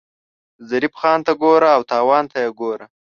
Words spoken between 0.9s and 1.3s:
خان